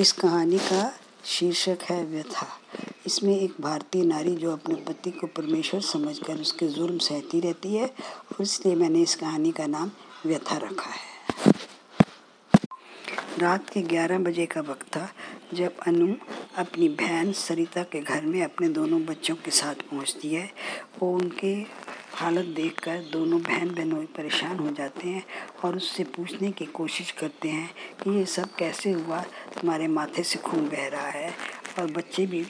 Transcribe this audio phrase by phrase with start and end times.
[0.00, 0.92] इस कहानी का
[1.24, 2.46] शीर्षक है व्यथा।
[3.06, 7.86] इसमें एक भारतीय नारी जो अपने पति को परमेश्वर समझकर उसके जुर्म सहती रहती है
[7.86, 9.90] और इसलिए मैंने इस कहानी का नाम
[10.26, 11.52] व्यथा रखा है।
[13.38, 15.08] रात के 11 बजे का वक्त था
[15.54, 16.14] जब अनु
[16.58, 20.50] अपनी बहन सरिता के घर में अपने दोनों बच्चों के साथ पहुँचती है।
[21.02, 21.54] वो उनके
[22.14, 25.24] हालत देखकर दोनों बहन बहनोई परेशान हो जाते हैं
[25.64, 27.70] और उससे पूछने की कोशिश करते हैं
[28.02, 29.20] कि ये सब कैसे हुआ?
[29.54, 31.34] तुम्हारे माथे से खून बह रहा है
[31.78, 32.46] और बच्चे भी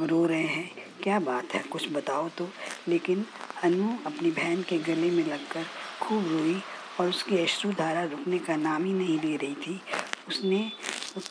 [0.00, 0.70] रो रहे हैं।
[1.02, 2.48] क्या बात है, कुछ बताओ तो।
[2.88, 3.26] लेकिन
[3.64, 5.64] अनु अपनी बहन के गले में लगकर
[6.00, 6.60] खूब रोई
[7.00, 9.80] और उसकी अश्रुधारा रुकने का नाम ही नहीं ले रही थी।
[10.28, 10.72] उसने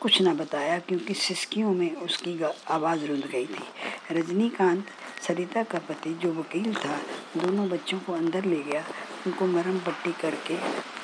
[0.00, 3.64] कुछ ना बताया क्योंकि सिसकियों में उसकी आवाज़ रुंध गई थी।
[4.10, 4.86] रजनीकांत,
[5.28, 7.00] सरिता का पति जो वकील था
[7.36, 8.84] दोनों बच्चों को अंदर ले गया।
[9.26, 10.56] उनको मरम पट्टी करके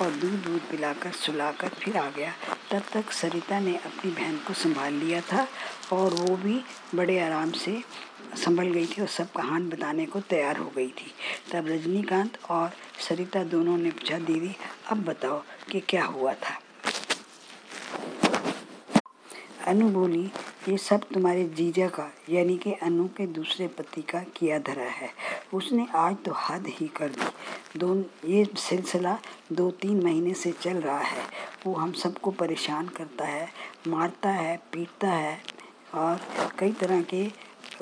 [0.04, 2.32] और दूध दूध पिलाकर, सुलाकर फिर आ गया।
[2.70, 5.46] तब तक सरिता ने अपनी बहन को संभाल लिया था
[5.92, 6.60] और वो भी
[6.94, 7.82] बड़े आराम से
[8.36, 11.12] संभल गई थी और सब कहान बताने को तैयार हो गई थी।
[11.52, 12.70] तब रजनीकांत और
[13.08, 14.54] सरिता दोनों ने पूछा, दीदी,
[14.90, 16.60] अब बताओ कि क्या हुआ था?
[19.66, 20.30] अनु बोली
[20.68, 25.08] ये सब तुम्हारे जीजा का, यानी कि अनु के दूसरे पति का किया धरा है।
[25.54, 29.16] उसने आज तो हद ही कर दी। दो, ये सिलसिला
[29.52, 31.22] दो तीन महीने से चल रहा है।
[31.66, 33.48] वो हम सबको परेशान करता है,
[33.88, 35.38] मारता है, पीटता है
[35.94, 36.20] और
[36.58, 37.24] कई तरह के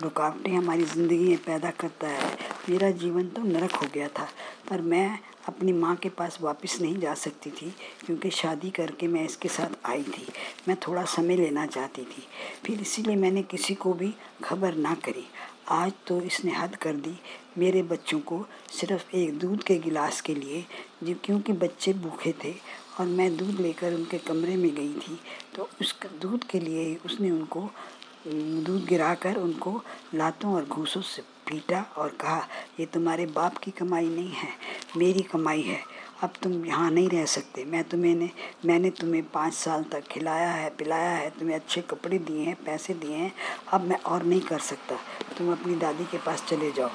[0.03, 2.31] रुकावटें हमारी ज़िंदगी में पैदा करता है।
[2.71, 4.29] मेरा जीवन तो नरक हो गया था,
[4.71, 5.19] पर मैं
[5.49, 7.73] अपनी माँ के पास वापस नहीं जा सकती थी,
[8.07, 10.27] क्योंकि शादी करके मैं इसके साथ आई थी।
[10.69, 12.23] मैं थोड़ा समय लेना चाहती थी।
[12.65, 15.25] फिर इसीलिए मैंने किसी को भी खबर ना करी।
[15.71, 17.15] आज तो इसने हद कर दी
[17.59, 20.65] मेरे बच्चों को सिर्फ़ एक दूध के गिलास के लिए,
[21.03, 22.55] जो क्योंकि बच्चे भूखे थे
[22.99, 25.19] और मैं दूध लेकर उनके कमरे में गई थी
[25.57, 27.69] तो उस दूध के लिए उसने उनको,
[28.27, 29.81] दूध गिराकर उनको
[30.15, 32.47] लातों और घूसों से पीटा और कहा,
[32.81, 34.49] ये तुम्हारे बाप की कमाई नहीं है,
[34.97, 35.81] मेरी कमाई है।
[36.23, 38.31] अब तुम यहाँ नहीं रह सकते। मैं तुम्हें ने,
[38.65, 42.95] मैंने तुम्हें पाँच साल तक खिलाया है, पिलाया है, तुम्हें अच्छे कपड़े दिए हैं, पैसे
[42.95, 43.33] दिए हैं।
[43.73, 44.97] अब मैं और नहीं कर सकता।
[45.39, 46.91] तुम अपनी दादी के पास चले जाओ।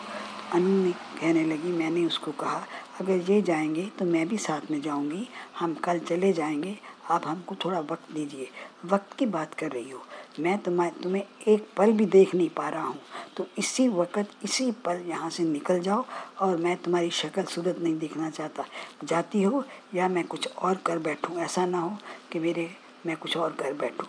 [0.54, 2.66] अनु ने कहने लगी, मैंने उसको कहा,
[3.02, 5.28] अगर ये जाएँगे तो मैं भी साथ में जाऊँगी।
[5.59, 6.78] हम कल चले जाएँगे
[7.12, 8.48] आप हमको थोड़ा वक्त दीजिए।
[8.86, 10.02] वक्त की बात कर रही हो।
[10.40, 13.00] मैं तुम्हें तुम्हें एक पल भी देख नहीं पा रहा हूँ।
[13.38, 16.06] तो इसी वक्त, इसी पल यहाँ से निकल जाओ
[16.42, 18.66] और मैं तुम्हारी शक्ल सूरत नहीं देखना चाहता।
[19.04, 19.64] जाती हो
[19.96, 21.98] या मैं कुछ और कर बैठूँ, ऐसा ना हो
[22.32, 22.70] कि मेरे,
[23.06, 24.08] मैं कुछ और कर बैठूँ।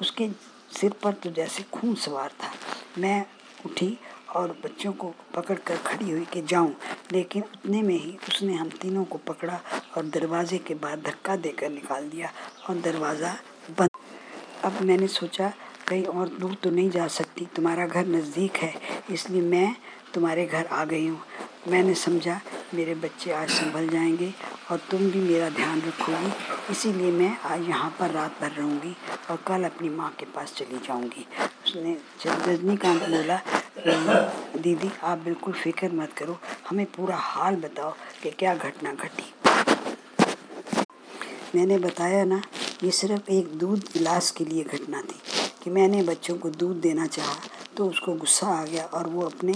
[0.00, 0.28] उसके
[0.70, 2.52] सिर पर तो जैसे खून सवार था।
[2.98, 3.26] मैं
[3.66, 3.96] उठी
[4.28, 6.74] और बच्चों को पकड़ कर खड़ी हुई कि जाऊँ।
[7.12, 9.60] लेकिन उतने में ही उसने हम तीनों को पकड़ा
[9.96, 12.30] और दरवाजे के बाहर धक्का देकर निकाल दिया
[12.68, 13.34] और दरवाज़ा
[13.78, 13.90] बंद।
[14.64, 15.52] अब मैंने सोचा,
[15.88, 18.72] कहीं और दूर तो नहीं जा सकती, तुम्हारा घर नज़दीक है,
[19.10, 19.74] इसलिए मैं
[20.14, 21.20] तुम्हारे घर आ गई हूँ।
[21.68, 22.40] मैंने समझा,
[22.74, 24.32] मेरे बच्चे आज संभल जाएँगे
[24.70, 28.94] और तुम भी मेरा ध्यान रखोगी। इसीलिए मैं आज यहाँ पर रात भर रहूँगी
[29.30, 31.26] और कल अपनी माँ के पास चली जाऊँगी।
[31.66, 31.96] उसने
[32.26, 33.40] रजनीकांत बोला,
[34.56, 36.38] दीदी, आप बिल्कुल फ़िक्र मत करो,
[36.68, 37.90] हमें पूरा हाल बताओ
[38.22, 39.32] कि क्या घटना घटी।
[41.54, 42.42] मैंने बताया ना,
[42.84, 45.20] ये सिर्फ़ एक दूध गिलास के लिए घटना थी
[45.64, 47.36] कि मैंने बच्चों को दूध देना चाहा
[47.76, 49.52] तो उसको गुस्सा आ गया और वो अपने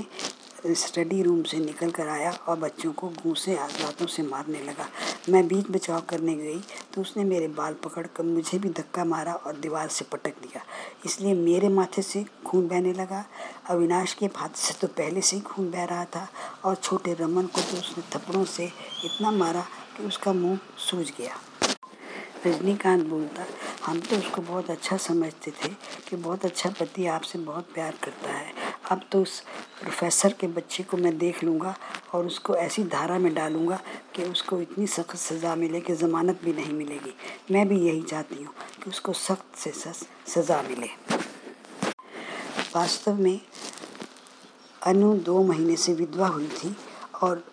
[0.67, 4.87] स्टडी रूम से निकल कर आया और बच्चों को घूसे हाथों से मारने लगा।
[5.29, 6.59] मैं बीच बचाव करने गई
[6.95, 10.63] तो उसने मेरे बाल पकड़ कर मुझे भी धक्का मारा और दीवार से पटक दिया।
[11.07, 13.25] इसलिए मेरे माथे से खून बहने लगा।
[13.71, 16.29] अविनाश के हाथ से तो पहले से ही खून बह रहा था
[16.65, 18.65] और छोटे रमन को तो उसने थप्पड़ों से
[19.05, 19.65] इतना मारा
[19.97, 21.37] कि उसका मुँह सूज गया।
[22.47, 23.45] रजनीकांत बोलता
[23.85, 25.69] हम तो उसको बहुत अच्छा समझते थे
[26.09, 28.53] कि बहुत अच्छा पति आपसे बहुत प्यार करता है।
[28.91, 29.39] अब तो उस
[29.81, 31.75] प्रोफेसर के बच्चे को मैं देख लूँगा
[32.15, 33.81] और उसको ऐसी धारा में डालूँगा
[34.15, 37.15] कि उसको इतनी सख्त सज़ा मिले कि ज़मानत भी नहीं मिलेगी।
[37.51, 40.89] मैं भी यही चाहती हूँ कि उसको सख्त से सख्त सज़ा मिले।
[42.75, 43.41] वास्तव में
[44.83, 46.75] अनु दो महीने से विधवा हुई थी
[47.23, 47.45] और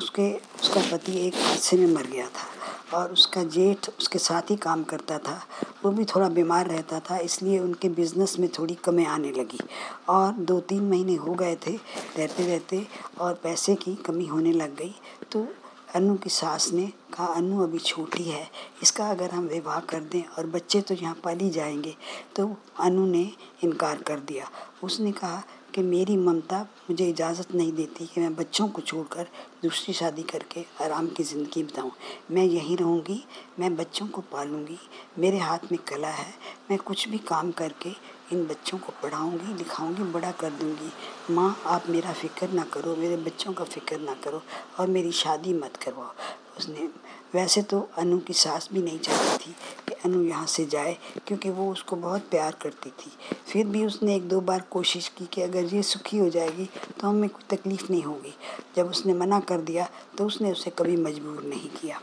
[0.00, 2.50] उसके, उसका पति एक हादसे में मर गया था।
[2.94, 5.40] और उसका जेठ उसके साथ ही काम करता था।
[5.84, 9.60] वो भी थोड़ा बीमार रहता था, इसलिए उनके बिज़नेस में थोड़ी कमी आने लगी।
[10.08, 11.76] और दो तीन महीने हो गए थे
[12.18, 12.86] रहते रहते
[13.20, 14.94] और पैसे की कमी होने लग गई।
[15.32, 15.46] तो
[15.94, 18.50] अनु की सास ने कहा, अनु, अभी छोटी है,
[18.82, 21.96] इसका अगर हम विवाह कर दें और बच्चे तो यहाँ पाली जाएँगे।
[22.36, 23.32] तो अनु ने
[23.64, 24.50] इनकार कर दिया।
[24.84, 25.42] उसने कहा
[25.74, 26.60] कि मेरी ममता
[26.90, 29.26] मुझे इजाज़त नहीं देती कि मैं बच्चों को छोड़कर
[29.62, 31.90] दूसरी शादी करके आराम की ज़िंदगी बिताऊँ।
[32.30, 33.22] मैं यहीं रहूँगी,
[33.58, 34.78] मैं बच्चों को पालूँगी,
[35.18, 36.34] मेरे हाथ में कला है,
[36.70, 37.90] मैं कुछ भी काम करके
[38.32, 40.92] इन बच्चों को पढ़ाऊँगी, लिखाऊँगी, बड़ा कर दूँगी।
[41.34, 44.42] माँ, आप मेरा फ़िक्र ना करो, मेरे बच्चों का फ़िक्र ना करो
[44.78, 46.12] और मेरी शादी मत करवाओ।
[46.58, 46.88] उसने,
[47.34, 49.54] वैसे तो अनु की सास भी नहीं चाहती थी
[50.04, 50.96] अनु यहाँ से जाए,
[51.26, 53.12] क्योंकि वो उसको बहुत प्यार करती थी।
[53.52, 56.68] फिर भी उसने एक दो बार कोशिश की कि अगर ये सुखी हो जाएगी
[57.00, 58.34] तो हमें कोई तकलीफ़ नहीं होगी।
[58.76, 59.88] जब उसने मना कर दिया
[60.18, 62.00] तो उसने उसे कभी मजबूर नहीं किया।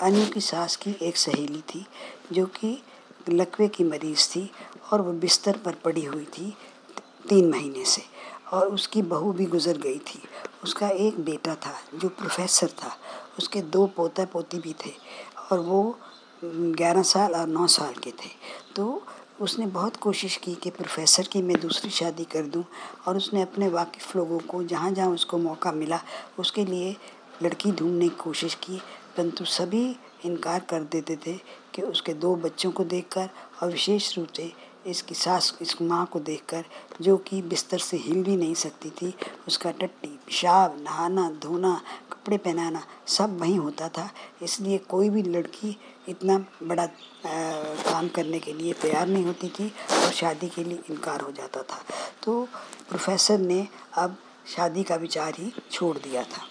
[0.00, 1.86] अनु की सास की एक सहेली थी,
[2.32, 2.78] जो कि
[3.28, 4.50] लकवे की मरीज़ थी
[4.92, 6.56] और वो बिस्तर पर पड़ी हुई थी
[7.28, 8.02] तीन महीने से।
[8.52, 10.22] और उसकी बहू भी गुजर गई थी।
[10.64, 12.96] उसका एक बेटा था, जो प्रोफेसर था।
[13.38, 14.92] उसके दो पोता पोती भी थे।
[15.52, 15.98] और वो
[16.54, 18.30] ग्यारह साल और नौ साल के थे।
[18.76, 19.02] तो
[19.40, 22.64] उसने बहुत कोशिश की कि प्रोफेसर की मैं दूसरी शादी कर दूँ
[23.06, 26.00] और उसने अपने वाकिफ़ लोगों को जहाँ जहाँ उसको मौका मिला,
[26.38, 26.96] उसके लिए
[27.42, 28.80] लड़की ढूँढने की कोशिश की।
[29.16, 31.32] परंतु सभी इनकार कर देते थे
[31.74, 33.28] कि उसके दो बच्चों को देखकर
[33.62, 34.52] और विशेष रूप से
[34.86, 36.64] इसकी सास, इस माँ को देखकर,
[37.00, 39.14] जो कि बिस्तर से हिल भी नहीं सकती थी,
[39.48, 41.80] उसका टट्टी पेशाब नहाना धोना
[42.12, 44.08] कपड़े पहनाना सब वहीं होता था।
[44.42, 45.76] इसलिए कोई भी लड़की
[46.08, 46.88] इतना बड़ा आ,
[47.90, 51.62] काम करने के लिए तैयार नहीं होती थी और शादी के लिए इनकार हो जाता
[51.62, 51.80] था।
[52.22, 52.42] तो
[52.88, 53.66] प्रोफेसर ने
[53.98, 54.16] अब
[54.56, 56.42] शादी का विचार ही छोड़ दिया था।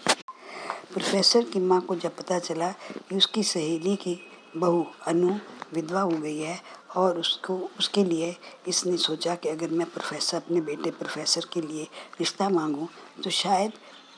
[0.94, 2.72] प्रोफेसर की माँ को जब पता चला
[3.10, 4.20] कि उसकी सहेली की
[4.58, 5.36] बहू अनु
[5.74, 6.60] विधवा हो गई है
[6.96, 8.36] और उसको, उसके लिए
[8.68, 11.88] इसने सोचा कि अगर मैं प्रोफेसर अपने बेटे प्रोफेसर के लिए
[12.20, 12.88] रिश्ता मांगूँ
[13.24, 13.74] तो शायद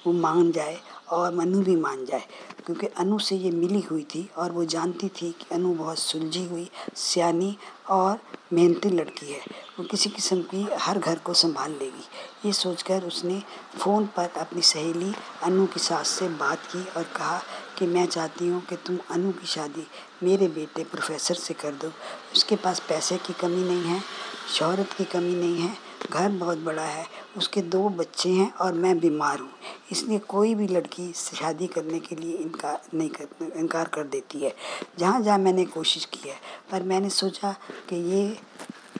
[0.07, 0.77] वो मान जाए
[1.09, 2.24] और मनु भी मान जाए,
[2.65, 6.44] क्योंकि अनु से ये मिली हुई थी और वो जानती थी कि अनु बहुत सुलझी
[6.45, 7.56] हुई, सियानी
[7.89, 8.19] और
[8.54, 9.39] मेहनती लड़की है।
[9.80, 12.04] वो किसी किस्म की हर घर को संभाल लेगी।
[12.45, 13.42] ये सोचकर उसने
[13.77, 15.13] फ़ोन पर अपनी सहेली
[15.44, 17.42] अनु की सास से बात की और कहा
[17.77, 19.88] कि मैं चाहती हूँ कि तुम अनु की शादी
[20.24, 21.92] मेरे बेटे प्रोफेसर से कर दो।
[22.33, 24.01] उसके पास पैसे की कमी नहीं है,
[24.54, 25.75] शहरत की कमी नहीं है
[26.11, 27.05] घर बहुत बड़ा है,
[27.38, 29.49] उसके दो बच्चे हैं और मैं बीमार हूँ।
[29.91, 34.53] इसलिए कोई भी लड़की शादी करने के लिए इनकार नहीं कर, इनकार कर देती है।
[34.99, 36.35] जहाँ जहाँ मैंने कोशिश की है,
[36.71, 37.51] पर मैंने सोचा
[37.89, 38.25] कि ये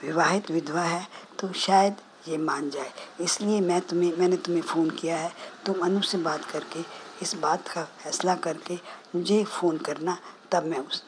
[0.04, 1.06] विवाहित विधवा है
[1.40, 1.96] तो शायद
[2.28, 2.90] ये मान जाए।
[3.20, 5.32] इसलिए मैं तुम्हें, मैंने तुम्हें फ़ोन किया है।
[5.66, 6.80] तुम अनु से बात करके,
[7.22, 8.74] इस बात का फैसला करके
[9.14, 10.18] मुझे फ़ोन करना,
[10.52, 11.02] तब मैं उस,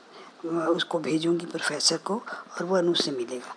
[0.47, 3.55] उसको भेजूँगी प्रोफेसर को और वो अनु से मिलेगा।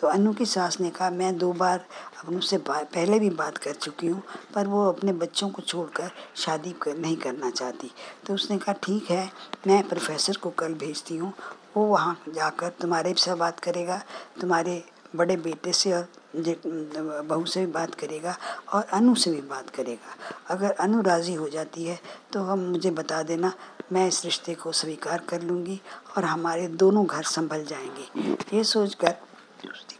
[0.00, 1.84] तो अनु की सास ने कहा मैं दो बार
[2.24, 4.22] अनु से पहले भी बात कर चुकी हूँ
[4.54, 7.90] पर वो अपने बच्चों को छोड़कर शादी कर, नहीं करना चाहती।
[8.26, 9.30] तो उसने कहा ठीक है
[9.66, 11.32] मैं प्रोफेसर को कल भेजती हूँ
[11.76, 14.02] वो वहाँ जाकर तुम्हारे से बात करेगा
[14.40, 14.82] तुम्हारे
[15.16, 18.36] बड़े बेटे से और बहू से भी बात करेगा
[18.72, 20.14] और अनु से भी बात करेगा।
[20.54, 21.98] अगर अनु राज़ी हो जाती है
[22.32, 23.52] तो हम मुझे बता देना
[23.92, 25.80] मैं इस रिश्ते को स्वीकार कर लूँगी
[26.16, 29.14] और हमारे दोनों घर संभल जाएँगे। ये सोचकर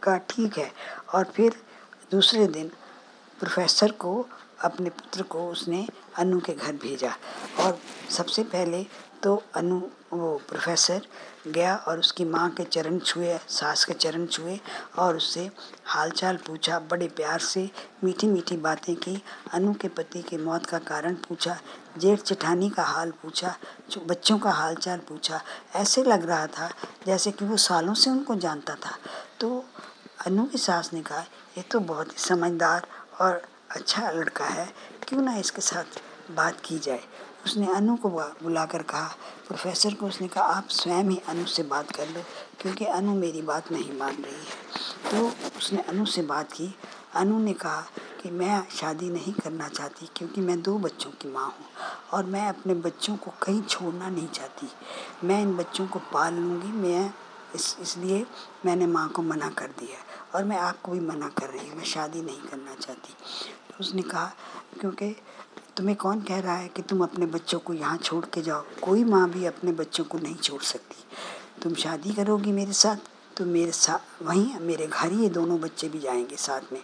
[0.03, 0.71] कहा ठीक है।
[1.13, 1.55] और फिर
[2.11, 2.71] दूसरे दिन
[3.39, 4.25] प्रोफेसर को,
[4.61, 5.87] अपने पुत्र को उसने
[6.17, 7.15] अनु के घर भेजा।
[7.59, 8.85] और सबसे पहले
[9.23, 9.79] तो अनु,
[10.13, 11.01] वो प्रोफेसर
[11.47, 14.59] गया और उसकी माँ के चरण छुए, सास के चरण छुए
[14.97, 15.49] और उससे
[15.85, 17.69] हालचाल पूछा, बड़े प्यार से
[18.03, 19.21] मीठी मीठी बातें की।
[19.53, 21.57] अनु के पति की मौत का कारण पूछा,
[21.97, 23.55] जेठ चिठानी का हाल पूछा
[24.07, 25.41] बच्चों का हालचाल पूछा।
[25.75, 26.69] ऐसे लग रहा था
[27.05, 28.95] जैसे कि वो सालों से उनको जानता था।
[29.39, 29.65] तो
[30.27, 31.19] अनु की सास ने कहा,
[31.57, 32.87] ये तो बहुत ही समझदार
[33.21, 34.73] और अच्छा लड़का है,
[35.07, 36.01] क्यों ना इसके साथ
[36.35, 37.03] बात की जाए?
[37.45, 39.15] उसने अनु को बुलाकर कहा,
[39.47, 42.23] प्रोफेसर को, उसने कहा, आप स्वयं ही अनु से बात कर लो,
[42.61, 44.71] क्योंकि अनु मेरी बात नहीं मान रही है।
[45.11, 46.75] तो उसने अनु से बात की।
[47.15, 47.85] अनु ने कहा
[48.23, 51.65] कि, मैं शादी नहीं करना चाहती, क्योंकि मैं दो बच्चों की माँ हूँ
[52.13, 54.69] और मैं अपने बच्चों को कहीं छोड़ना नहीं चाहती।
[55.23, 57.13] मैं इन बच्चों को पाल लूँगी, मैं
[57.55, 58.25] इस, इसलिए
[58.65, 61.83] मैंने माँ को मना कर दिया और मैं आपको भी मना कर रही हूँ, मैं
[61.83, 63.13] शादी नहीं करना चाहती।
[63.69, 64.31] तो उसने कहा,
[64.79, 65.15] क्योंकि
[65.77, 68.65] तुम्हें कौन कह रहा है कि तुम अपने बच्चों को यहाँ छोड़ के जाओ?
[68.81, 70.95] कोई माँ भी अपने बच्चों को नहीं छोड़ सकती।
[71.61, 72.97] तुम शादी करोगी मेरे साथ
[73.37, 76.83] तो मेरे साथ वहीं मेरे घर ही ये दोनों बच्चे भी जाएँगे साथ में।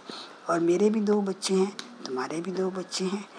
[0.50, 3.30] और मेरे भी दो बच्चे हैं, तुम्हारे भी दो बच्चे हैं।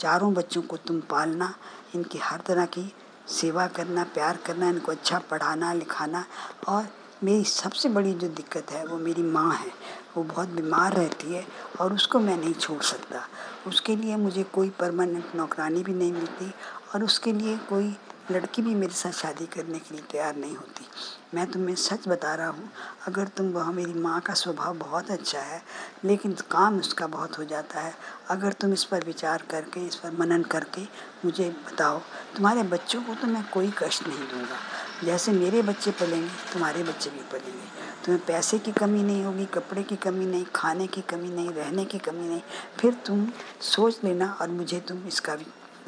[0.00, 1.54] चारों बच्चों को तुम पालना,
[1.94, 2.92] इनकी हर तरह की
[3.28, 6.24] सेवा करना, प्यार करना, इनको अच्छा पढ़ाना, लिखाना
[6.68, 6.88] और
[7.24, 9.72] मेरी सबसे बड़ी जो दिक्कत है, वो मेरी माँ है।
[10.16, 11.46] वो बहुत बीमार रहती है
[11.80, 13.22] और उसको मैं नहीं छोड़ सकता।
[13.66, 16.52] उसके लिए मुझे कोई परमानेंट नौकरानी भी नहीं मिलती
[16.94, 17.96] और उसके लिए कोई
[18.30, 20.86] लड़की भी मेरे साथ शादी करने के लिए तैयार नहीं होती।
[21.34, 22.70] मैं तुम्हें सच बता रहा हूँ,
[23.06, 25.62] अगर तुम वह मेरी माँ का स्वभाव बहुत अच्छा है,
[26.04, 27.94] लेकिन काम उसका बहुत हो जाता है,
[28.30, 30.82] अगर तुम इस पर विचार करके, इस पर मनन करके
[31.24, 31.98] मुझे बताओ,
[32.36, 34.56] तुम्हारे बच्चों को तो मैं कोई कष्ट नहीं दूँगा।
[35.04, 39.82] जैसे मेरे बच्चे पलेंगे, तुम्हारे बच्चे भी पलेंगे। तुम्हें पैसे की कमी नहीं होगी, कपड़े
[39.82, 42.42] की कमी नहीं, खाने की कमी नहीं, रहने की कमी नहीं।
[42.80, 43.28] फिर तुम
[43.60, 45.46] सोच लेना और मुझे तुम इसका भी,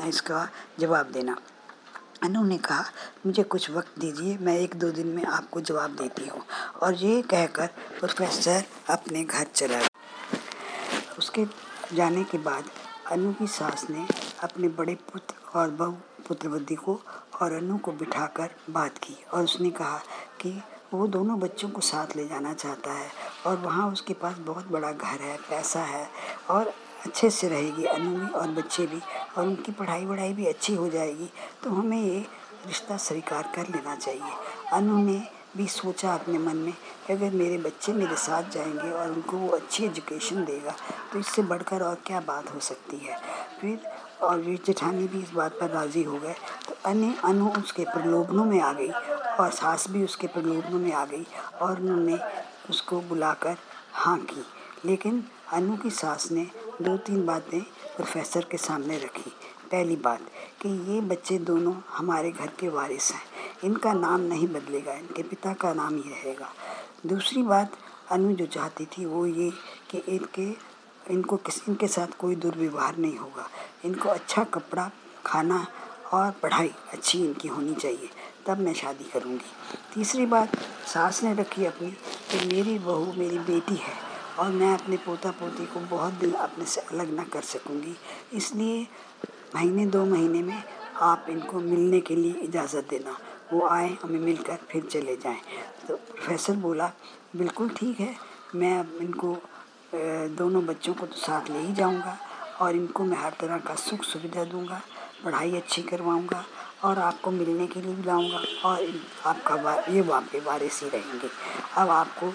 [0.09, 0.49] इसका
[0.81, 1.37] जवाब देना।
[2.23, 2.85] अनु ने कहा,
[3.27, 6.43] मुझे कुछ वक्त दीजिए, मैं एक दो दिन में आपको जवाब देती हूँ।
[6.83, 9.89] और ये कहकर प्रोफेसर अपने घर चला गया।
[11.19, 11.47] उसके
[11.95, 12.65] जाने के बाद
[13.13, 14.07] अनु की सास ने
[14.43, 15.93] अपने बड़े पुत्र और बहु
[16.29, 17.01] पुत्रवती को
[17.43, 20.01] और अनु को बिठाकर बात की और उसने कहा
[20.41, 20.51] कि
[20.95, 23.09] वो दोनों बच्चों को साथ ले जाना चाहता है
[23.47, 26.09] और वहाँ उसके पास बहुत बड़ा घर है, पैसा है
[26.51, 26.73] और
[27.07, 29.01] अच्छे से रहेगी, अनु भी और बच्चे भी
[29.37, 31.31] और उनकी पढ़ाई वढ़ाई भी अच्छी हो जाएगी
[31.65, 32.19] तो हमें ये
[32.67, 34.33] रिश्ता स्वीकार कर लेना चाहिए।
[34.73, 35.23] अनु ने
[35.59, 36.73] भी सोचा अपने मन में
[37.07, 40.75] कि अगर मेरे बच्चे मेरे साथ जाएँगे और उनको वो अच्छी एजुकेशन देगा
[41.13, 43.17] तो इससे बढ़कर और क्या बात हो सकती है?
[43.61, 43.91] फिर
[44.23, 46.35] और वीर जेठानी भी इस बात पर राज़ी हो गए।
[46.69, 51.05] तो अन्य अनु उसके प्रलोभनों में आ गई और सास भी उसके प्रलोभनों में आ
[51.05, 51.27] गई
[51.63, 52.19] और उन्होंने
[52.71, 53.57] उसको बुलाकर
[53.93, 54.45] हाँ की।
[54.85, 56.47] लेकिन अनु की सास ने
[56.83, 57.61] दो तीन बातें
[57.97, 59.33] प्रोफेसर के सामने रखी।
[59.71, 60.21] पहली बात
[60.63, 65.53] कि ये बच्चे दोनों हमारे घर के वारिस हैं। इनका नाम नहीं बदलेगा, इनके पिता
[65.53, 66.53] का नाम ही रहेगा।
[67.07, 67.73] दूसरी बात
[68.11, 69.51] अनु जो चाहती थी, वो ये
[69.91, 70.47] कि इनके,
[71.13, 73.49] इनको किस, इनके साथ कोई दुर्व्यवहार नहीं होगा।
[73.85, 74.91] इनको अच्छा कपड़ा,
[75.27, 75.67] खाना
[76.13, 78.09] और पढ़ाई अच्छी इनकी होनी चाहिए,
[78.47, 79.51] तब मैं शादी करूँगी।
[79.95, 81.91] तीसरी बात, सास ने रखी अपनी
[82.31, 83.95] कि मेरी बहू मेरी बेटी है
[84.39, 87.97] और मैं अपने पोता पोती को बहुत दिन अपने से अलग ना कर सकूँगी।
[88.33, 88.87] इसलिए
[89.55, 90.63] महीने दो महीने में
[91.03, 93.17] आप इनको मिलने के लिए इजाज़त देना।
[93.53, 95.41] वो आए, हमें मिलकर फिर चले जाएँ।
[95.89, 96.91] तो प्रोफेसर बोला,
[97.37, 98.15] बिल्कुल ठीक है,
[98.55, 99.37] मैं अब इनको
[100.37, 102.17] दोनों बच्चों को तो साथ ले ही जाऊँगा
[102.61, 104.81] और इनको मैं हर तरह का सुख सुविधा दूँगा,
[105.25, 106.45] पढ़ाई अच्छी करवाऊँगा
[106.85, 108.09] और आपको मिलने के लिए भी
[108.65, 108.87] और
[109.27, 111.29] आपका ये वहाँ पे वारिस ही रहेंगे।
[111.77, 112.33] अब आपको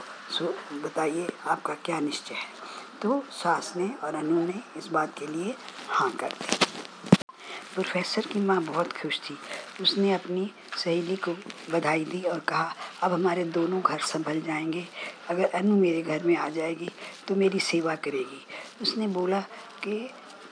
[0.83, 2.51] बताइए आपका क्या निश्चय है?
[3.01, 5.55] तो सास ने और अनु ने इस बात के लिए
[5.89, 6.62] हाँ कर दी
[7.73, 9.37] प्रोफेसर की माँ बहुत खुश थी।
[9.81, 11.31] उसने अपनी सहेली को
[11.71, 14.87] बधाई दी और कहा, अब हमारे दोनों घर संभल जाएँगे।
[15.29, 16.89] अगर अनु मेरे घर में आ जाएगी
[17.27, 18.45] तो मेरी सेवा करेगी।
[18.81, 19.39] उसने बोला
[19.83, 20.09] कि,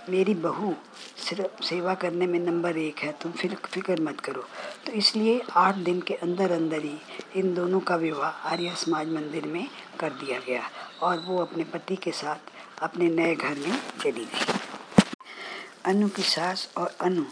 [0.10, 0.74] मेरी बहू
[1.18, 4.46] सिर्फ़ सेवा करने में नंबर एक है, तुम फिर फ़िक्र मत करो।
[4.86, 6.98] तो इसलिए आठ दिन के अंदर अंदर ही
[7.36, 9.68] इन दोनों का विवाह आर्य समाज मंदिर में
[10.00, 10.70] कर दिया गया
[11.02, 12.52] और वो अपने पति के साथ
[12.82, 14.61] अपने नए घर में चली गई।
[15.86, 17.24] अनु की सास और अनु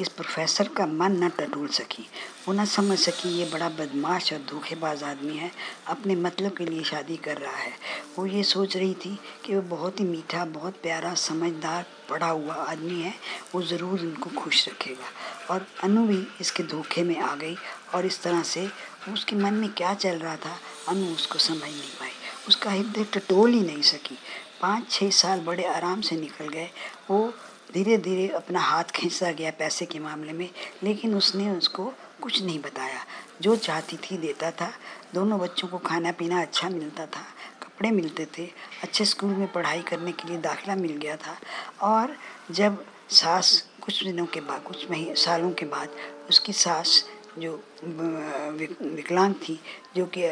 [0.00, 2.06] इस प्रोफेसर का मन न टटोल सकी।
[2.48, 5.50] वो न समझ सकी ये बड़ा बदमाश और धोखेबाज आदमी है।
[5.86, 7.72] अपने मतलब के लिए शादी कर रहा है।
[8.18, 12.54] वो ये सोच रही थी कि वो बहुत ही मीठा, बहुत प्यारा, समझदार, पढ़ा हुआ
[12.54, 13.14] आदमी है।
[13.54, 17.56] वो ज़रूर उनको खुश रखेगा। और अनु भी इसके धोखे में आ गई
[17.94, 18.68] और इस तरह से
[19.12, 20.58] उसके मन में क्या चल रहा था,
[20.88, 22.10] अनु उसको समझ नहीं पाई।
[22.48, 24.18] उसका हृदय टटोल ही नहीं सकी।
[24.60, 26.70] पाँच छः साल बड़े आराम से निकल गए।
[27.10, 27.34] वो
[27.74, 30.48] धीरे धीरे अपना हाथ खींचता गया पैसे के मामले में,
[30.82, 33.04] लेकिन उसने उसको कुछ नहीं बताया।
[33.42, 34.72] जो चाहती थी देता था।
[35.14, 37.22] दोनों बच्चों को खाना पीना अच्छा मिलता था।
[37.62, 38.46] कपड़े मिलते थे।
[38.82, 41.36] अच्छे स्कूल में पढ़ाई करने के लिए दाखिला मिल गया था।
[41.82, 42.16] और
[42.50, 45.88] जब सास कुछ दिनों के बाद, कुछ मही, सालों के बाद
[46.30, 47.52] उसकी सास जो
[47.84, 49.60] विकलांग थी,
[49.96, 50.22] जो कि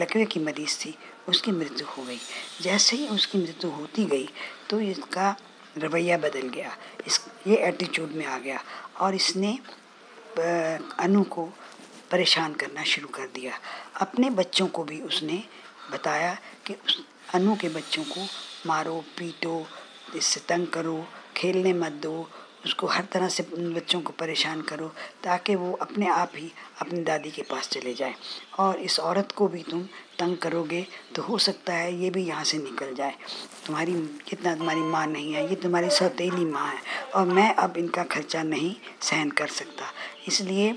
[0.00, 0.94] लकवे की मरीज़ थी,
[1.28, 2.18] उसकी मृत्यु हो गई।
[2.60, 4.28] जैसे ही उसकी मृत्यु होती गई
[4.70, 5.36] तो इसका
[5.78, 8.60] रवैया बदल गया। इस, ये एटीट्यूड में आ गया
[9.00, 9.58] और इसने
[10.98, 11.52] अनु को
[12.10, 13.58] परेशान करना शुरू कर दिया।
[14.00, 15.44] अपने बच्चों को भी उसने
[15.92, 18.26] बताया कि उस, अनु के बच्चों को
[18.66, 19.66] मारो, पीटो,
[20.16, 22.30] इससे तंग करो, खेलने मत दो
[22.66, 24.86] उसको हर तरह से बच्चों को परेशान करो,
[25.24, 26.50] ताकि वो अपने आप ही
[26.80, 28.14] अपनी दादी के पास चले जाए।
[28.58, 29.82] और इस औरत को भी तुम
[30.18, 33.14] तंग करोगे तो हो सकता है ये भी यहाँ से निकल जाए।
[33.66, 33.92] तुम्हारी,
[34.28, 36.80] कितना तुम्हारी माँ नहीं है, ये तुम्हारी सौतेली माँ है,
[37.14, 39.92] और मैं अब इनका खर्चा नहीं सहन कर सकता।
[40.28, 40.74] इसलिए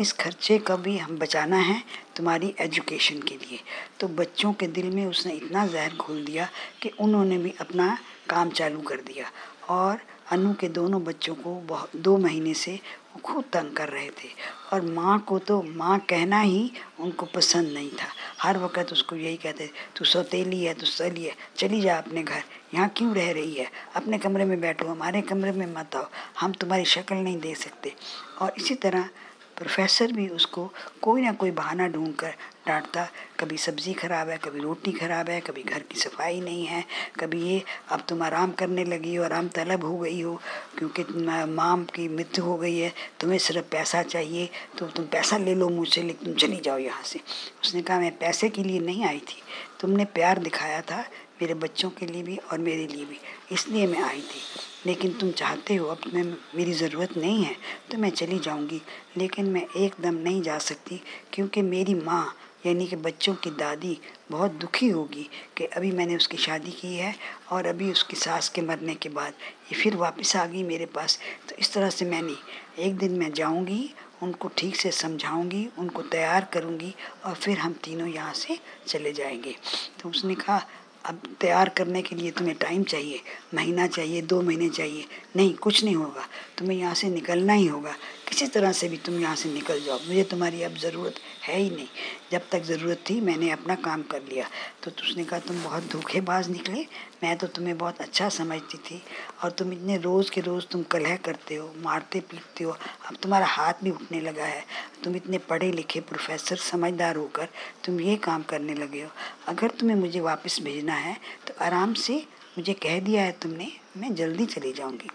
[0.00, 1.82] इस खर्चे का भी हम बचाना है
[2.16, 3.58] तुम्हारी एजुकेशन के लिए।
[4.00, 6.48] तो बच्चों के दिल में उसने इतना जहर घोल दिया
[6.82, 7.96] कि उन्होंने भी अपना
[8.30, 9.30] काम चालू कर दिया।
[9.68, 10.00] और
[10.32, 14.28] अनु के दोनों बच्चों को बहुत दो महीने से वो खूब तंग कर रहे थे।
[14.72, 18.06] और माँ को तो माँ कहना ही उनको पसंद नहीं था।
[18.40, 22.42] हर वक्त उसको यही कहते तू सौतेली है तू सली है, चली जा अपने घर।
[22.74, 23.70] यहाँ क्यों रह रही है?
[23.96, 26.08] अपने कमरे में बैठो, हमारे कमरे में मत आओ।
[26.40, 27.94] हम तुम्हारी शक्ल नहीं दे सकते।
[28.40, 29.08] और इसी तरह
[29.56, 32.34] प्रोफेसर भी उसको कोई ना कोई बहाना ढूंढ कर
[32.66, 33.06] डांटता,
[33.40, 36.84] कभी सब्ज़ी खराब है, कभी रोटी खराब है, कभी घर की सफ़ाई नहीं है,
[37.20, 40.34] कभी ये, अब तुम आराम करने लगी हो, आराम तलब हो गई हो,
[40.78, 41.04] क्योंकि
[41.48, 45.68] माम की मृत्यु हो गई है, तुम्हें सिर्फ़ पैसा चाहिए तो तुम पैसा ले लो
[45.68, 47.20] मुझसे, लेकिन तुम चली जाओ यहाँ से।
[47.62, 49.42] उसने कहा, मैं पैसे के लिए नहीं आई थी,
[49.80, 51.04] तुमने प्यार दिखाया था,
[51.40, 53.18] मेरे बच्चों के लिए भी और मेरे लिए भी,
[53.52, 54.40] इसलिए मैं आई थी।
[54.86, 56.24] लेकिन तुम चाहते हो, अब तुम्हें
[56.56, 57.54] मेरी ज़रूरत नहीं है
[57.90, 58.80] तो मैं चली जाऊँगी,
[59.16, 61.00] लेकिन मैं एकदम नहीं जा सकती,
[61.32, 62.34] क्योंकि मेरी माँ
[62.66, 63.98] यानी कि बच्चों की दादी
[64.30, 67.14] बहुत दुखी होगी कि अभी मैंने उसकी शादी की है
[67.50, 69.32] और अभी उसकी सास के मरने के बाद
[69.72, 72.34] ये फिर वापस आ गई मेरे पास। तो इस तरह से मैंने
[72.78, 76.94] एक दिन मैं जाऊँगी, उनको ठीक से समझाऊँगी, उनको तैयार करूँगी
[77.24, 79.54] और फिर हम तीनों यहाँ से चले जाएँगे।
[80.02, 80.66] तो उसने कहा,
[81.04, 83.20] अब तैयार करने के लिए तुम्हें टाइम चाहिए,
[83.54, 85.04] महीना चाहिए, दो महीने चाहिए,
[85.36, 86.26] नहीं कुछ नहीं होगा।
[86.58, 87.92] तुम्हें यहाँ से निकलना ही होगा।
[88.28, 91.70] किसी तरह से भी तुम यहाँ से निकल जाओ। मुझे तुम्हारी अब ज़रूरत है ही
[91.70, 91.86] नहीं।
[92.32, 94.46] जब तक ज़रूरत थी, मैंने अपना काम कर लिया।
[94.82, 96.86] तो उसने कहा, तुम बहुत धोखेबाज निकले।
[97.22, 99.02] मैं तो तुम्हें बहुत अच्छा समझती थी।
[99.44, 103.46] और तुम इतने रोज़ के रोज़ तुम कलह करते हो, मारते पीटते हो। अब तुम्हारा
[103.46, 104.64] हाथ भी उठने लगा है।
[105.04, 107.48] तुम इतने पढ़े लिखे प्रोफेसर समझदार होकर
[107.84, 109.10] तुम ये काम करने लगे हो।
[109.48, 112.24] अगर तुम्हें मुझे वापस भेजना है तो आराम से
[112.58, 115.10] मुझे कह दिया है तुमने, मैं जल्दी चली जाऊँगी।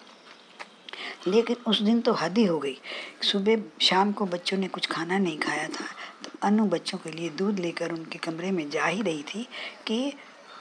[1.27, 2.77] लेकिन उस दिन तो हद ही हो गई।
[3.21, 5.85] सुबह शाम को बच्चों ने कुछ खाना नहीं खाया था
[6.23, 9.47] तो अनु बच्चों के लिए दूध लेकर उनके कमरे में जा ही रही थी
[9.87, 10.13] कि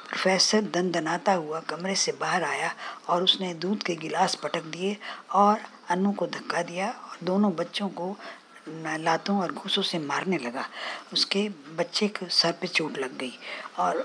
[0.09, 2.75] प्रोफेसर दन दनाता हुआ कमरे से बाहर आया
[3.09, 4.97] और उसने दूध के गिलास पटक दिए
[5.35, 5.61] और
[5.91, 8.17] अनु को धक्का दिया और दोनों बच्चों को
[9.00, 10.65] लातों और घूसों से मारने लगा।
[11.12, 11.49] उसके
[11.79, 13.33] बच्चे के सर पे चोट लग गई
[13.79, 14.03] और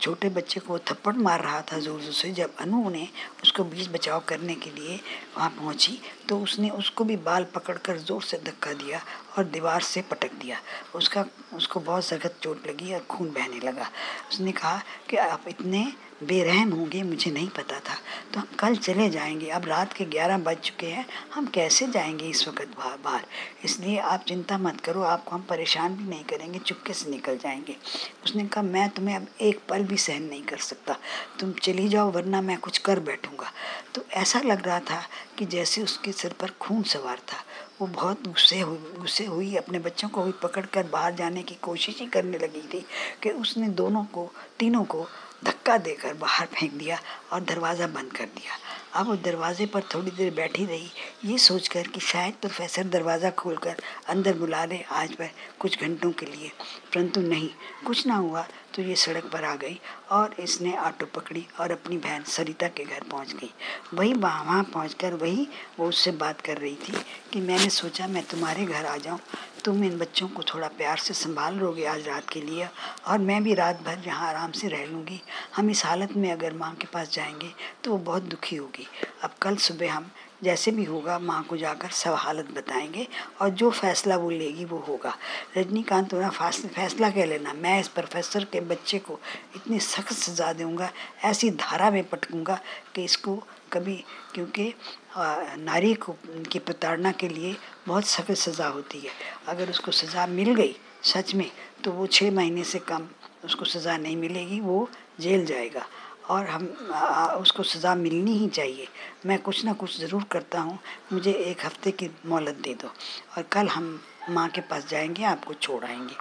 [0.00, 3.06] छोटे बच्चे को थप्पड़ मार रहा था ज़ोर ज़ोर से। जब अनु ने
[3.42, 4.98] उसको बीच बचाव करने के लिए
[5.36, 9.00] वहाँ पहुँची तो उसने उसको भी बाल पकड़कर ज़ोर से धक्का दिया
[9.38, 10.58] और दीवार से पटक दिया।
[10.94, 13.90] उसका, उसको बहुत सख्त चोट लगी और खून बहने लगा।
[14.30, 15.84] उसने कहा कि आप इतने
[16.22, 17.94] बेरहम होंगे, मुझे नहीं पता था।
[18.34, 22.24] तो हम कल चले जाएँगे। अब रात के ग्यारह बज चुके हैं। हम कैसे जाएँगे
[22.24, 22.70] इस वक्त
[23.04, 23.26] बाहर?
[23.64, 27.76] इसलिए आप चिंता मत करो। आपको हम परेशान भी नहीं करेंगे। चुपके से निकल जाएँगे।
[28.24, 30.96] उसने कहा, मैं तुम्हें अब एक पल भी सहन नहीं कर सकता।
[31.40, 33.52] तुम चली जाओ, वरना मैं कुछ कर बैठूँगा।
[33.94, 37.44] तो ऐसा लग रहा था कि जैसे उसके सिर पर खून सवार था।
[37.80, 41.54] वो बहुत गुस्से हुई गुस्से हुई, अपने बच्चों को भी पकड़ कर बाहर जाने की
[41.54, 42.86] कोशिश ही करने लगी थी
[43.22, 45.06] कि उसने दोनों को, तीनों को
[45.42, 46.98] धक्का देकर बाहर फेंक दिया
[47.32, 48.58] और दरवाज़ा बंद कर दिया।
[48.94, 50.90] अब वो दरवाजे पर थोड़ी देर बैठी रही।
[51.24, 53.76] ये सोचकर कि शायद प्रोफेसर दरवाज़ा खोलकर
[54.08, 56.50] अंदर बुला ले आज पर कुछ घंटों के लिए।
[56.94, 57.48] परंतु नहीं,
[57.86, 59.78] कुछ ना हुआ तो ये सड़क पर आ गई
[60.10, 63.50] और इसने ऑटो पकड़ी और अपनी बहन सरिता के घर पहुँच गई।
[63.94, 65.48] वही वहाँ पहुँच वही
[65.78, 66.92] वो उससे बात कर रही थी
[67.32, 69.18] कि मैंने सोचा मैं तुम्हारे घर आ जाऊँ।
[69.64, 72.68] तुम इन बच्चों को थोड़ा प्यार से संभाल लोगे आज रात के लिए,
[73.06, 75.20] और मैं भी रात भर यहाँ आराम से रह लूँगी।
[75.56, 77.50] हम इस हालत में अगर माँ के पास जाएँगे
[77.84, 78.86] तो वो बहुत दुखी होगी।
[79.24, 80.10] अब कल सुबह हम,
[80.42, 83.06] जैसे भी होगा, माँ को जाकर सब हालत बताएँगे,
[83.40, 85.14] और जो फैसला वो लेगी वो होगा।
[85.56, 89.18] रजनीकांत, थोड़ा फैसला कह लेना। मैं इस प्रोफेसर के बच्चे को
[89.56, 90.90] इतनी सख्त सजा दूँगा,
[91.24, 92.60] ऐसी धारा में पटकूँगा
[92.94, 93.42] कि इसको
[93.72, 94.72] कभी, क्योंकि
[95.16, 96.14] नारी को
[96.52, 97.54] की प्रताड़ना के लिए
[97.90, 99.10] बहुत सख्त सज़ा होती है।
[99.48, 101.50] अगर उसको सज़ा मिल गई सच में
[101.84, 103.08] तो वो छः महीने से कम
[103.44, 104.88] उसको सज़ा नहीं मिलेगी वो
[105.20, 105.84] जेल जाएगा।
[106.30, 108.86] और हम आ, उसको सज़ा मिलनी ही चाहिए।
[109.26, 110.78] मैं कुछ ना कुछ ज़रूर करता हूँ।
[111.12, 112.88] मुझे एक हफ़्ते की मोहलत दे दो
[113.36, 114.00] और कल हम
[114.30, 116.16] माँ के पास जाएँगे आपको छोड़ आएँगे।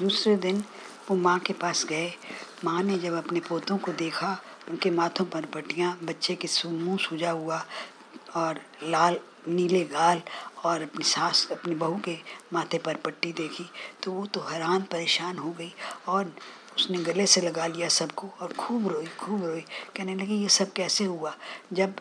[0.00, 0.62] दूसरे दिन
[1.10, 2.12] वो माँ के पास गए।
[2.64, 4.36] माँ ने जब अपने पोतों को देखा
[4.70, 7.64] उनके माथों पर पट्टियाँ बच्चे के मुँह सूझा हुआ
[8.38, 10.20] और लाल, नीले गाल
[10.64, 12.16] और अपनी सास, अपनी बहू के
[12.52, 13.70] माथे पर पट्टी देखी
[14.02, 15.72] तो वो तो हैरान, परेशान हो गई
[16.08, 16.32] और
[16.76, 19.60] उसने गले से लगा लिया सबको और खूब रोई खूब रोई।
[19.96, 21.34] कहने लगी, ये सब कैसे हुआ?
[21.72, 21.94] जब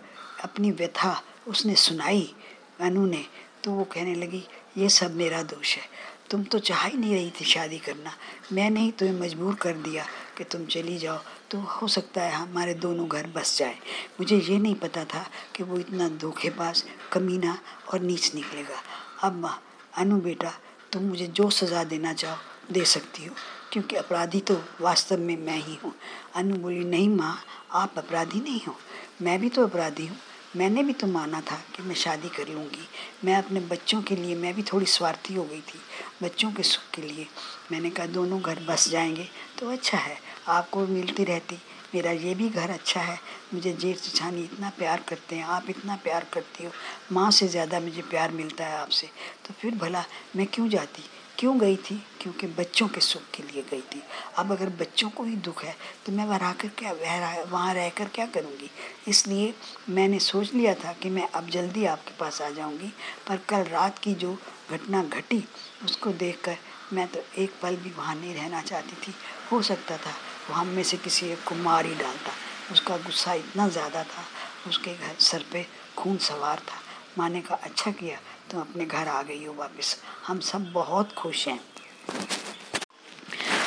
[0.43, 2.34] अपनी व्यथा उसने सुनाई
[2.80, 3.26] अनु ने
[3.63, 4.43] तो वो कहने लगी,
[4.78, 5.84] ये सब मेरा दोष है।
[6.30, 8.13] तुम तो चाह ही नहीं रही थी शादी करना।
[8.54, 10.06] मैंने ही तुम्हें मजबूर कर दिया
[10.38, 11.19] कि तुम चली जाओ।
[11.52, 13.76] तो हो सकता है हमारे दोनों घर बस जाए।
[14.20, 17.58] मुझे ये नहीं पता था कि वो इतना धोखेबाज, कमीना
[17.94, 18.84] और नीच निकलेगा।
[19.24, 19.64] अब माँ
[19.98, 20.54] अनु बेटा,
[20.92, 22.38] तुम मुझे जो सज़ा देना चाहो,
[22.72, 23.36] दे सकती हो।
[23.72, 25.94] क्योंकि अपराधी तो वास्तव में मैं ही हूँ।
[26.36, 28.76] अनु बोली, नहीं माँ, आप अपराधी नहीं हो।
[29.22, 30.18] मैं भी तो अपराधी हूँ।
[30.56, 32.88] मैंने भी तो माना था कि मैं शादी करूँगी
[33.26, 35.80] मैं अपने बच्चों के लिए, मैं भी थोड़ी स्वार्थी हो गई थी,
[36.24, 37.28] बच्चों के सुख के लिए।
[37.72, 39.28] मैंने कहा, दोनों घर बस जाएँगे
[39.60, 41.58] तो अच्छा है, आपको मिलती रहती।
[41.96, 43.20] मेरा ये भी घर अच्छा है,
[43.54, 46.72] मुझे जेठ जेठानी इतना प्यार करते हैं, आप इतना प्यार करती हो,
[47.12, 49.08] माँ से ज़्यादा मुझे प्यार मिलता है आपसे।
[49.48, 50.04] तो फिर भला,
[50.36, 51.04] मैं क्यों जाती?
[51.38, 51.95] क्यों गई थी?
[52.21, 54.02] क्योंकि बच्चों के सुख के लिए गई थी।
[54.38, 57.89] अब अगर बच्चों को ही दुख है तो मैं वहाँ कर क्या, वह वहाँ रह
[57.89, 58.69] कर क्या करूँगी?
[59.08, 59.54] इसलिए
[59.89, 62.91] मैंने सोच लिया था कि मैं अब जल्दी आपके पास आ जाऊँगी,
[63.28, 64.34] पर कल रात की जो
[64.71, 65.43] घटना घटी,
[65.86, 66.58] उसको देखकर
[66.93, 69.13] मैं तो एक पल भी वहाँ नहीं रहना चाहती थी।
[69.52, 70.12] हो सकता था
[70.50, 72.32] वो हम में से किसी एक को मार ही डालता।
[72.71, 74.23] उसका गुस्सा इतना ज़्यादा था,
[74.67, 75.65] उसके घर सर पे
[75.97, 76.82] खून सवार था।
[77.17, 78.17] माँ ने कहा अच्छा किया
[78.52, 79.96] तुम अपने घर आ गई हो वापस।
[80.28, 81.60] हम सब बहुत खुश हैं।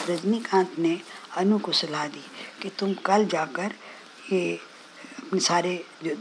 [0.09, 1.01] रजनीकांत ने
[1.37, 2.25] अनु को सलाह दी
[2.63, 3.75] कि तुम कल जाकर
[4.33, 4.55] ये
[5.19, 6.17] अपने सारे जो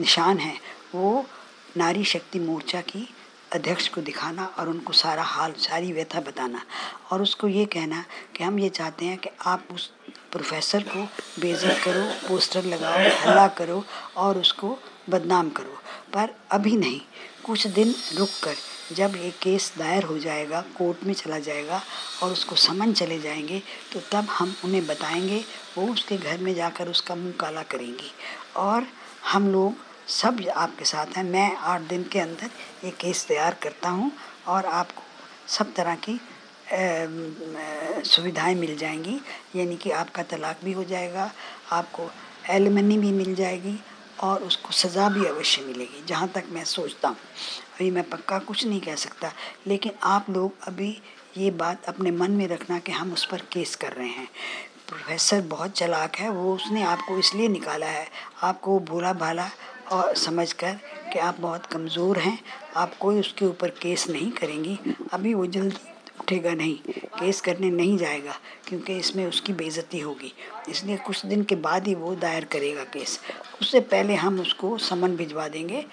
[0.00, 0.58] निशान हैं,
[0.94, 1.26] वो
[1.76, 3.08] नारी शक्ति मोर्चा की
[3.52, 6.62] अध्यक्ष को दिखाना और उनको सारा हाल, सारी व्यथा बताना।
[7.12, 8.04] और उसको ये कहना
[8.36, 9.90] कि हम ये चाहते हैं कि आप उस
[10.32, 11.04] प्रोफेसर को
[11.40, 13.84] बेजत करो, पोस्टर लगाओ, हल्ला करो
[14.16, 15.78] और उसको बदनाम करो।
[16.14, 17.00] पर अभी नहीं।
[17.44, 18.54] कुछ दिन रुक कर
[18.92, 21.80] जब ये केस दायर हो जाएगा, कोर्ट में चला जाएगा
[22.22, 25.42] और उसको समन चले जाएँगे तो तब हम उन्हें बताएँगे,
[25.78, 28.10] वो उसके घर में जाकर उसका मुँह काला करेंगी।
[28.56, 28.86] और
[29.24, 29.74] हम लोग
[30.12, 32.50] सब आपके साथ हैं। मैं आठ दिन के अंदर
[32.84, 34.10] ये केस तैयार करता हूँ
[34.46, 35.02] और आपको
[35.48, 36.20] सब तरह की
[38.06, 39.20] सुविधाएँ मिल जाएँगी।
[39.56, 41.30] यानी कि आपका तलाक भी हो जाएगा,
[41.72, 42.10] आपको
[42.50, 43.78] एलिमनी भी मिल जाएगी
[44.22, 47.16] और उसको सज़ा भी अवश्य मिलेगी, जहाँ तक मैं सोचता हूँ।
[47.74, 49.32] अभी मैं पक्का कुछ नहीं कह सकता,
[49.66, 50.96] लेकिन आप लोग अभी
[51.38, 54.28] ये बात अपने मन में रखना कि हम उस पर केस कर रहे हैं।
[54.88, 58.06] प्रोफेसर बहुत चलाक है, वो उसने आपको इसलिए निकाला है,
[58.42, 59.48] आपको भोला भाला
[59.92, 60.78] और समझ कर
[61.12, 62.38] कि आप बहुत कमज़ोर हैं,
[62.76, 64.78] आप कोई उसके ऊपर केस नहीं करेंगी,
[65.12, 65.92] अभी वो जल्दी
[66.28, 66.74] उठेगा नहीं,
[67.18, 68.32] केस करने नहीं जाएगा,
[68.66, 70.32] क्योंकि इसमें उसकी बेइज्जती होगी।
[70.68, 73.18] इसलिए कुछ दिन के बाद ही वो दायर करेगा केस।
[73.62, 75.84] उससे पहले हम उसको समन भिजवा देंगे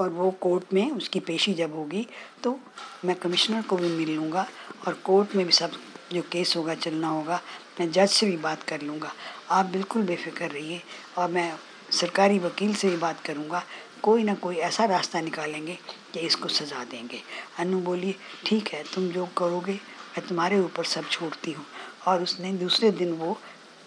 [0.00, 2.06] और वो कोर्ट में उसकी पेशी जब होगी
[2.42, 2.58] तो
[3.04, 4.46] मैं कमिश्नर को भी मिल लूँगा
[4.86, 5.72] और कोर्ट में भी सब
[6.12, 7.40] जो केस होगा, चलना होगा,
[7.80, 9.12] मैं जज से भी बात कर लूँगा।
[9.50, 10.80] आप बिल्कुल बेफिक्र रहिए
[11.18, 11.52] और मैं
[11.92, 13.62] सरकारी वकील से भी बात करूँगा
[14.04, 15.78] कोई ना कोई ऐसा रास्ता निकालेंगे
[16.12, 17.20] कि इसको सजा देंगे।
[17.58, 18.14] अनु बोली,
[18.46, 21.64] ठीक है, तुम जो करोगे, मैं तुम्हारे ऊपर सब छोड़ती हूँ।
[22.06, 23.36] और उसने दूसरे दिन वो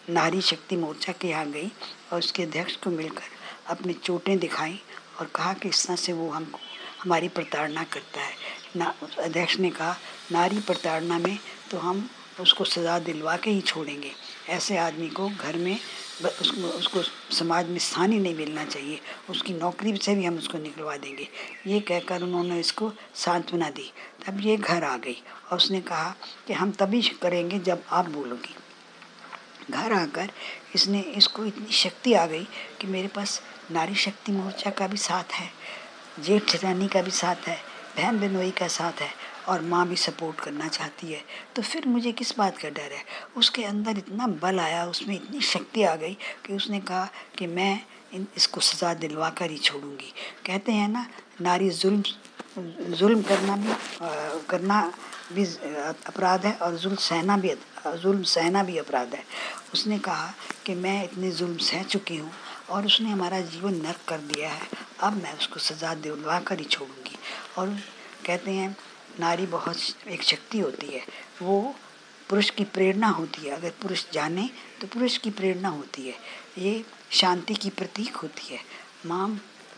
[0.09, 1.71] नारी शक्ति मोर्चा के यहाँ गई
[2.13, 3.35] और उसके अध्यक्ष को मिलकर
[3.67, 4.79] अपनी चोटें दिखाई
[5.19, 6.59] और कहा कि इस तरह से वो हमको,
[7.03, 8.33] हमारी प्रताड़ना करता है।
[8.75, 9.95] ना, अध्यक्ष ने कहा,
[10.31, 11.37] नारी प्रताड़ना में
[11.71, 12.09] तो हम
[12.41, 14.11] उसको सज़ा दिलवा के ही छोड़ेंगे।
[14.49, 15.77] ऐसे आदमी को घर में
[16.23, 17.01] उसको उसको
[17.35, 18.99] समाज में स्थान नहीं मिलना चाहिए।
[19.29, 21.27] उसकी नौकरी से भी हम उसको निकलवा देंगे।
[21.67, 23.91] ये कहकर उन्होंने इसको सांत्वना दी।
[24.25, 25.17] तब ये घर आ गई
[25.51, 26.15] और उसने कहा
[26.47, 28.55] कि हम तभी करेंगे जब आप बोलोगी।
[29.71, 30.31] घर आकर
[30.75, 32.47] इसने, इसको इतनी शक्ति आ गई
[32.81, 35.49] कि मेरे पास नारी शक्ति मोर्चा का भी साथ है,
[36.19, 37.57] जेठ ठिकानी का भी साथ है,
[37.97, 39.09] बहन बिनोई का साथ है।
[39.47, 41.21] और माँ भी सपोर्ट करना चाहती है।
[41.55, 43.03] तो फिर मुझे किस बात का डर है?
[43.37, 47.79] उसके अंदर इतना बल आया उसमें इतनी शक्ति आ गई कि उसने कहा कि मैं
[48.13, 50.13] इन इसको सज़ा दिलवा कर ही छोड़ूँगी।
[50.45, 51.05] कहते हैं ना
[51.41, 52.03] नारी जुल्म
[52.57, 54.09] जुल्म करना भी आ,
[54.49, 54.81] करना
[55.33, 57.53] भी अपराध है और जुल्म सहना भी
[58.01, 59.23] जुल्म सहना भी अपराध है।
[59.73, 60.33] उसने कहा
[60.65, 62.31] कि मैं इतने जुल्म सह चुकी हूँ
[62.69, 64.67] और उसने हमारा जीवन नर्क कर दिया है।
[65.01, 67.17] अब मैं उसको सज़ा दिलवा कर ही छोड़ूँगी।
[67.57, 67.77] और
[68.25, 68.75] कहते हैं
[69.19, 71.01] नारी बहुत एक शक्ति होती है।
[71.41, 71.75] वो
[72.29, 74.49] पुरुष की प्रेरणा होती है। अगर पुरुष जाने
[74.81, 76.15] तो पुरुष की प्रेरणा होती है।
[76.57, 78.59] ये शांति की प्रतीक होती है।
[79.05, 79.29] माँ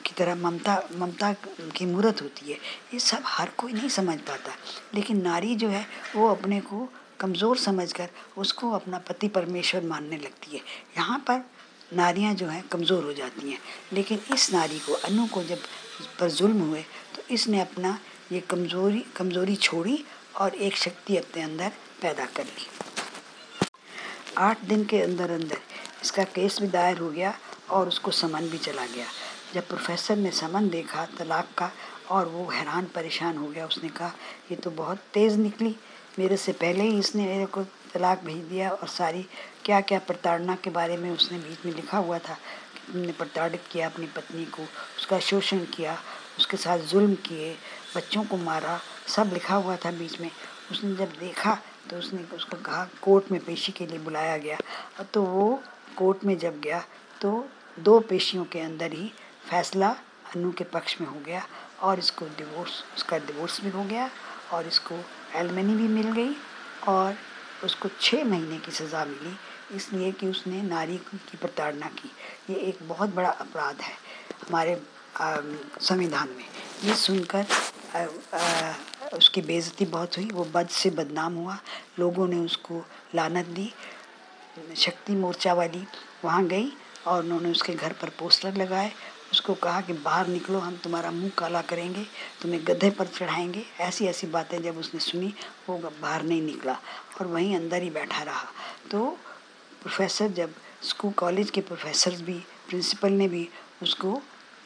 [0.06, 1.32] की तरह ममता ममता
[1.76, 2.58] की मूर्त होती है।
[2.94, 4.52] ये सब हर कोई नहीं समझ पाता।
[4.96, 6.88] लेकिन नारी जो है, वो अपने को
[7.20, 10.62] कमज़ोर समझकर उसको अपना पति परमेश्वर मानने लगती है।
[10.98, 11.44] यहाँ पर
[11.94, 13.60] नारियाँ जो हैं, कमज़ोर हो जाती हैं।
[13.94, 15.60] लेकिन इस नारी को, अनु को जब
[16.20, 16.82] पर जुल्म हुए
[17.16, 17.98] तो इसने अपना
[18.32, 20.06] ये कमज़ोरी कमज़ोरी छोड़ी
[20.38, 21.70] और एक शक्ति अपने अंदर
[22.02, 22.68] पैदा कर ली।
[24.38, 25.58] आठ दिन के अंदर अंदर
[26.02, 27.34] इसका केस भी दायर हो गया
[27.70, 29.06] और उसको समन भी चला गया।
[29.54, 31.72] जब प्रोफेसर ने समन देखा, तलाक का,
[32.10, 34.12] और वो हैरान, परेशान हो गया, उसने कहा,
[34.52, 35.76] ये तो बहुत तेज़ निकली।
[36.20, 39.26] मेरे से पहले ही इसने मेरे को तलाक भेज दिया और सारी
[39.66, 43.64] क्या क्या प्रताड़ना के बारे में उसने बीच में लिखा हुआ था। कि तुमने प्रताड़ित
[43.72, 44.64] किया अपनी पत्नी को,
[44.98, 46.00] उसका शोषण किया,
[46.38, 47.58] उसके साथ जुल्म किए
[47.96, 50.30] बच्चों को मारा, सब लिखा हुआ था बीच में।
[50.72, 51.58] उसने जब देखा
[51.90, 54.58] तो उसने उसको कहा, कोर्ट में पेशी के लिए बुलाया गया।
[55.04, 55.62] तो वो
[55.98, 56.84] कोर्ट में जब गया
[57.22, 57.50] तो
[57.80, 59.12] दो पेशियों के अंदर ही
[59.50, 59.90] फैसला
[60.36, 61.42] अनु के पक्ष में हो गया
[61.82, 64.10] और इसको डिवोर्स उसका डिवोर्स भी हो गया
[64.54, 64.96] और इसको
[65.36, 66.36] एलमनी भी मिल गई
[66.88, 67.16] और
[67.64, 69.36] उसको छः महीने की सज़ा मिली।
[69.76, 72.12] इसलिए कि उसने नारी की प्रताड़ना की।
[72.50, 73.94] ये एक बहुत बड़ा अपराध है
[74.48, 74.82] हमारे
[75.82, 76.46] संविधान में।
[76.84, 77.46] ये सुनकर
[79.14, 81.58] उसकी बेइज्जती बहुत हुई, वो बद से बदनाम हुआ।
[82.00, 83.74] लोगों ने उसको लानत दी,
[84.76, 85.88] शक्ति मोर्चा वाली
[86.26, 86.72] वहाँ गई
[87.08, 88.92] और उन्होंने उसके घर पर पोस्टर लगाए।
[89.32, 92.06] उसको कहा कि, बाहर निकलो, हम तुम्हारा मुँह काला करेंगे,
[92.42, 95.34] तुम्हें गधे पर चढ़ाएँगे। ऐसी ऐसी बातें जब उसने सुनी,
[95.70, 96.74] वो बाहर नहीं निकला
[97.22, 98.48] और वहीं अंदर ही बैठा रहा।
[98.92, 99.18] तो
[99.82, 103.50] प्रोफेसर जब, स्कूल, कॉलेज के प्रोफेसर भी, प्रिंसिपल ने भी
[103.84, 104.22] उसको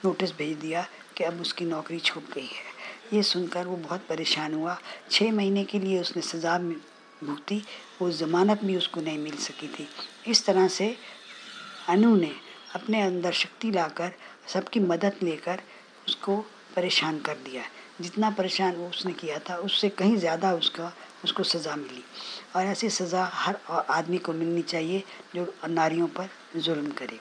[0.05, 2.72] नोटिस भेज दिया कि अब उसकी नौकरी छूट गई है।
[3.13, 4.77] ये सुनकर वो बहुत परेशान हुआ।
[5.11, 7.61] छः महीने के लिए उसने सज़ा भुगती,
[8.01, 9.87] वो ज़मानत भी उसको नहीं मिल सकी थी।
[10.27, 10.95] इस तरह से
[11.89, 12.31] अनु ने
[12.75, 14.11] अपने अंदर शक्ति लाकर,
[14.47, 15.61] सबकी मदद लेकर
[16.07, 16.37] उसको
[16.75, 17.63] परेशान कर दिया।
[18.01, 20.91] जितना परेशान वो उसने किया था, उससे कहीं ज़्यादा उसका,
[21.23, 22.03] उसको सज़ा मिली।
[22.55, 23.57] और ऐसी सज़ा हर
[23.89, 25.03] आदमी को मिलनी चाहिए
[25.35, 27.19] जो नारियों पर जुल्म करे।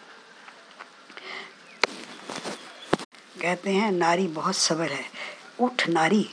[3.41, 5.05] कहते हैं, नारी बहुत सबर है।
[5.59, 6.27] उठ नारी,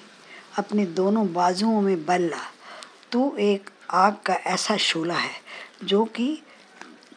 [0.57, 2.43] अपने दोनों बाजुओं में बल ला।
[3.11, 5.31] तू एक आग का ऐसा शोला है,
[5.83, 6.41] जो कि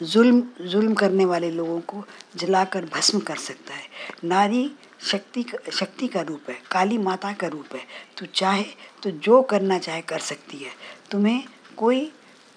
[0.03, 2.05] जुल्म जुल्म करने वाले लोगों को
[2.37, 3.89] जलाकर भस्म कर सकता है।
[4.25, 4.71] नारी
[5.03, 7.83] शक्ति शक्ति का रूप है, काली माता का रूप है।
[8.19, 8.65] तू चाहे
[9.03, 10.71] तो जो करना चाहे कर सकती है।
[11.11, 11.43] तुम्हें
[11.77, 12.11] कोई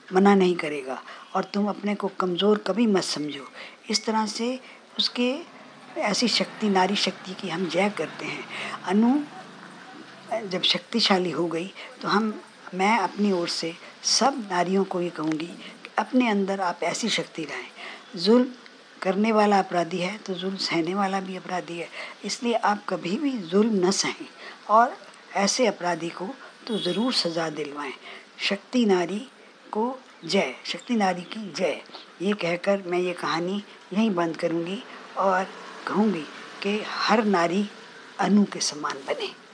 [0.09, 1.01] मना नहीं करेगा,
[1.35, 3.47] और तुम अपने को कमज़ोर कभी मत समझो।
[3.89, 4.59] इस तरह से
[4.97, 5.33] उसके
[5.97, 8.43] ऐसी शक्ति, नारी शक्ति की हम जय करते हैं।
[8.83, 9.17] अनु,
[10.43, 12.33] जब शक्तिशाली हो गई तो हम,
[12.73, 17.43] मैं अपनी ओर से सब नारियों को ये कहूँगी कि अपने अंदर आप ऐसी शक्ति
[17.43, 18.47] लाएँ। जुल्म
[19.01, 21.87] करने वाला अपराधी है तो जुल्म सहने वाला भी अपराधी है।
[22.25, 24.25] इसलिए आप कभी भी जुल्म न सहें
[24.69, 24.95] और
[25.35, 26.27] ऐसे अपराधी को
[26.67, 27.93] तो ज़रूर सज़ा दिलवाएँ।
[28.39, 29.19] शक्ति नारी
[29.71, 31.81] को जय, शक्ति नारी की जय।
[32.21, 34.81] ये कहकर मैं ये कहानी यहीं बंद करूँगी
[35.17, 35.47] और
[35.87, 36.25] कहूँगी
[36.63, 37.69] कि हर नारी
[38.19, 39.44] अनु के समान बने।